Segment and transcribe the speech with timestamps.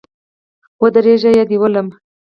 [0.81, 1.87] ودرېږه یا دي ولم